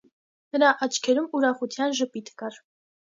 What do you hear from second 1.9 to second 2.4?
ժպիտ